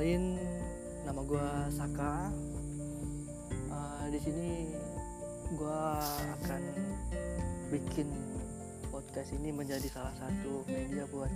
[0.00, 0.40] kenalin
[1.04, 2.32] nama gue Saka.
[3.68, 4.72] Uh, di sini
[5.52, 5.82] gue
[6.40, 6.62] akan
[7.68, 8.08] bikin
[8.88, 11.28] podcast ini menjadi salah satu media buat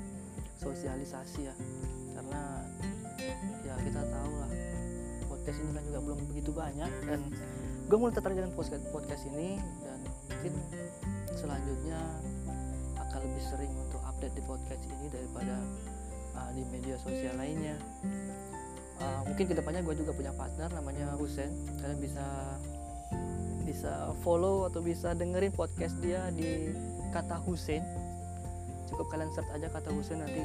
[0.64, 1.52] sosialisasi ya,
[2.16, 2.64] karena
[3.68, 4.52] ya kita tahu lah
[5.28, 6.92] podcast ini kan juga belum begitu banyak.
[7.04, 7.20] Dan
[7.84, 10.54] gue mulai tertarik dengan podcast podcast ini dan mungkin
[11.36, 12.00] selanjutnya
[12.96, 15.52] akan lebih sering untuk update di podcast ini daripada
[16.32, 17.76] uh, di media sosial lainnya
[19.00, 22.26] uh, mungkin ke depannya gue juga punya partner namanya Husen kalian bisa
[23.64, 26.74] bisa follow atau bisa dengerin podcast dia di
[27.10, 27.80] kata Husen
[28.94, 30.42] cukup kalian search aja kata Husen nanti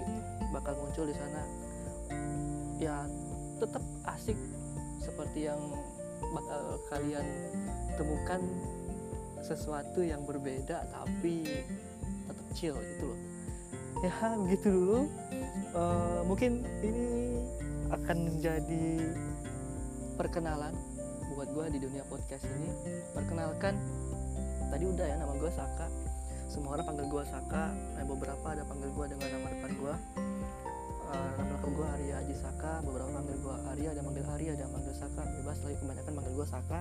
[0.49, 1.43] bakal muncul di sana.
[2.81, 3.05] Ya
[3.61, 3.83] tetap
[4.17, 4.37] asik
[4.97, 5.59] seperti yang
[6.33, 7.25] bakal kalian
[7.99, 8.41] temukan
[9.43, 11.45] sesuatu yang berbeda tapi
[12.25, 13.19] tetap chill gitu loh.
[14.01, 14.99] Ya begitu dulu.
[15.75, 17.37] Uh, mungkin ini
[17.89, 19.13] akan menjadi
[20.15, 20.73] perkenalan
[21.33, 22.69] buat gue di dunia podcast ini.
[23.15, 23.73] Perkenalkan
[24.69, 25.87] tadi udah ya nama gue Saka.
[26.49, 27.73] Semua orang panggil gue Saka.
[27.73, 29.93] Nah, beberapa ada panggil gue dengan nama depan gue
[31.09, 32.73] uh, nama lengkap gue Arya Aji Saka.
[32.85, 35.21] Beberapa panggil gue Arya ada manggil Arya ada manggil Saka.
[35.25, 36.79] Bebas lagi kebanyakan manggil gue Saka.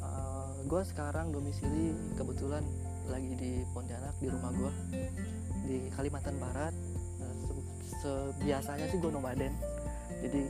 [0.00, 2.64] Uh, gue sekarang domisili kebetulan
[3.12, 4.72] lagi di Pontianak di rumah gue
[5.68, 6.72] di Kalimantan Barat
[7.20, 9.52] uh, sebiasanya sih gue nomaden.
[10.20, 10.42] Jadi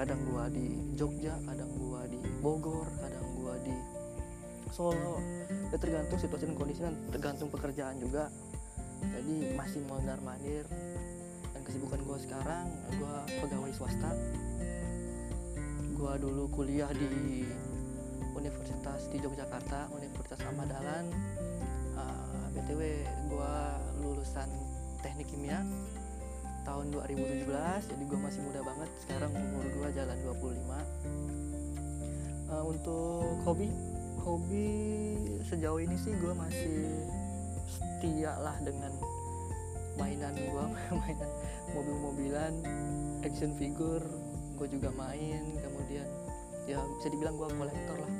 [0.00, 3.76] kadang gua di Jogja kadang gua di Bogor kadang gua di
[4.72, 5.20] Solo.
[5.68, 8.32] Ya tergantung situasi dan kondisi dan tergantung pekerjaan juga.
[9.04, 10.64] Jadi masih mondar mandir.
[11.52, 14.16] Dan kesibukan gua sekarang gua pegawai swasta.
[15.92, 17.44] Gua dulu kuliah di
[18.32, 21.12] Universitas di Yogyakarta Universitas Amadalan.
[21.92, 24.48] Uh, btw gua lulusan
[25.04, 25.60] teknik kimia
[26.64, 27.46] tahun 2017
[27.90, 28.90] jadi gue masih muda banget.
[29.04, 30.30] Sekarang umur gue jalan 25
[32.50, 33.68] uh, untuk hobi
[34.20, 34.68] hobi
[35.48, 37.08] sejauh ini sih gue masih
[37.70, 38.92] setia lah dengan
[39.96, 40.64] mainan gue
[41.00, 41.30] mainan
[41.72, 42.54] mobil-mobilan
[43.24, 44.04] action figure
[44.60, 45.56] gue juga main.
[45.56, 46.08] Kemudian
[46.68, 48.12] ya bisa dibilang gue kolektor lah.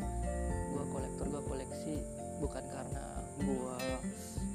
[0.72, 1.95] Gue kolektor gue koleksi
[2.41, 3.77] bukan karena gue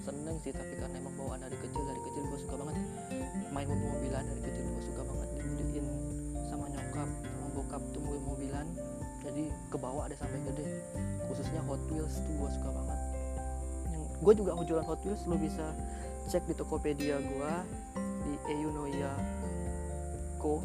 [0.05, 2.77] seneng sih tapi karena emang bawaan dari kecil dari kecil gue suka banget
[3.49, 5.87] main mobil mobilan dari kecil gue suka banget dibeliin
[6.45, 8.67] sama nyokap sama bokap tuh mobil mobilan
[9.25, 10.65] jadi ke bawah ada sampai gede
[11.25, 12.99] khususnya Hot Wheels tuh gue suka banget.
[13.89, 15.65] Yang gue juga jualan Hot Wheels lo bisa
[16.29, 17.53] cek di Tokopedia gue
[18.25, 19.13] di Eunoia
[20.37, 20.61] Co.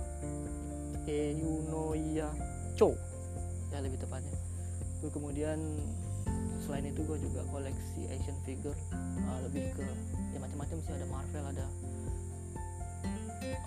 [1.09, 2.29] Eunoia
[2.77, 2.93] Co.
[3.73, 4.37] Ya lebih tepatnya.
[5.01, 5.59] Terus kemudian
[6.71, 8.79] selain itu gue juga koleksi action figure
[9.27, 9.83] uh, lebih ke
[10.31, 11.67] ya macam-macam sih ada Marvel ada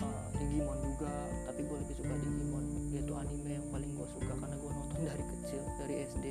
[0.00, 1.12] uh, Digimon juga
[1.44, 2.64] tapi gue lebih suka Digimon
[2.96, 6.24] yaitu anime yang paling gue suka karena gue nonton dari kecil dari SD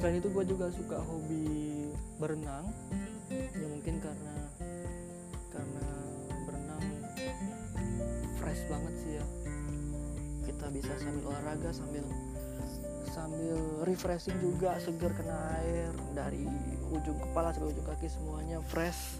[0.00, 1.44] selain itu gue juga suka hobi
[2.16, 2.64] berenang
[3.28, 4.34] ya mungkin karena
[5.52, 5.86] karena
[6.48, 6.84] berenang
[8.40, 9.26] fresh banget sih ya.
[10.46, 12.06] Kita bisa sambil olahraga sambil
[13.16, 13.56] sambil
[13.88, 16.44] refreshing juga segar kena air dari
[16.92, 19.16] ujung kepala sampai ujung kaki semuanya fresh.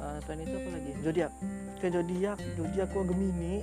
[0.00, 0.92] Uh, selain itu apa lagi?
[1.04, 1.32] Zodiak
[1.76, 3.54] ke zodiak zodiak gue gemini.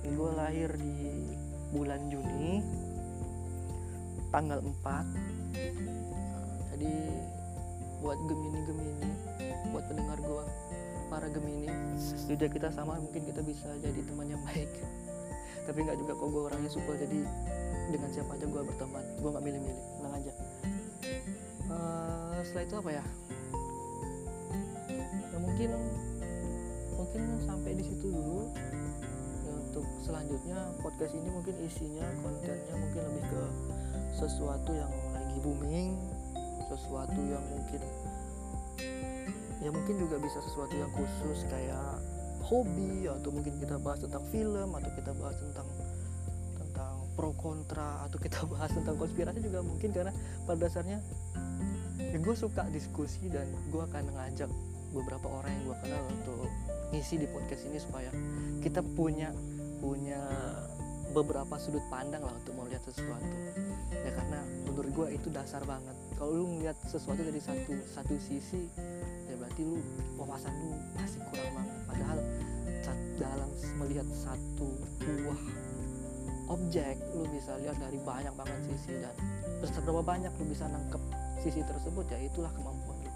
[0.00, 1.26] Gue lahir di
[1.74, 2.64] bulan Juni
[4.30, 5.04] tanggal 4 uh,
[6.72, 6.92] jadi
[8.00, 9.10] buat gemini gemini
[9.74, 10.44] buat pendengar gue
[11.10, 11.68] para gemini
[11.98, 14.70] zodiak kita sama mungkin kita bisa jadi teman yang baik.
[15.66, 17.26] Tapi nggak juga kok gue orangnya super jadi
[17.90, 19.04] dengan siapa aja gue berteman.
[19.18, 20.32] Gue nggak milih-milih tenang aja.
[21.70, 23.04] Uh, setelah itu apa ya?
[25.30, 25.70] Ya mungkin
[26.94, 28.50] mungkin sampai di situ dulu.
[29.46, 33.42] Ya, untuk selanjutnya podcast ini mungkin isinya kontennya mungkin lebih ke
[34.14, 35.96] sesuatu yang lagi booming
[36.70, 37.82] sesuatu yang mungkin
[39.60, 41.98] ya mungkin juga bisa sesuatu yang khusus kayak
[42.46, 45.66] hobi atau mungkin kita bahas tentang film atau kita bahas tentang
[47.20, 50.08] pro kontra atau kita bahas tentang konspirasi juga mungkin karena
[50.48, 51.04] pada dasarnya
[52.00, 54.48] ya gue suka diskusi dan gue akan mengajak
[54.96, 56.48] beberapa orang yang gue kenal untuk
[56.96, 58.08] ngisi di podcast ini supaya
[58.64, 59.28] kita punya
[59.84, 60.18] punya
[61.12, 63.34] beberapa sudut pandang lah untuk melihat sesuatu.
[63.90, 65.94] Ya karena menurut gue itu dasar banget.
[66.18, 68.66] Kalau lu ngeliat sesuatu dari satu satu sisi
[69.30, 69.78] ya berarti lu
[70.18, 71.76] wawasan lu masih kurang banget.
[71.86, 72.18] Padahal
[73.20, 73.50] dalam
[73.84, 74.72] melihat satu
[75.04, 75.40] buah
[76.50, 79.14] objek lu bisa lihat dari banyak banget sisi dan
[79.60, 81.02] berapa banyak lu bisa nangkep
[81.40, 83.12] sisi tersebut ya itulah kemampuan lu.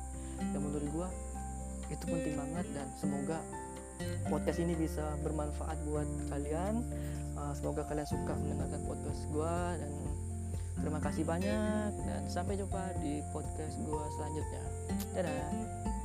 [0.53, 1.09] Yang menurut gua
[1.93, 3.39] itu penting banget dan semoga
[4.27, 6.83] podcast ini bisa bermanfaat buat kalian.
[7.35, 9.93] Ah, semoga kalian suka mendengarkan podcast gua dan
[10.81, 14.65] terima kasih banyak dan sampai jumpa di podcast gua selanjutnya.
[15.15, 16.04] Dadah.